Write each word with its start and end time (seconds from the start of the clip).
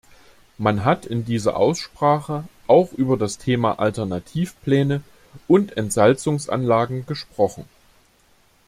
Man 0.57 0.83
hat 0.83 1.05
in 1.05 1.25
dieser 1.25 1.55
Aussprache 1.57 2.45
auch 2.65 2.91
über 2.91 3.17
das 3.17 3.37
Thema 3.37 3.77
Alternativpläne 3.77 5.03
und 5.47 5.77
Entsalzungsanlagen 5.77 7.05
gesprochen. 7.05 7.65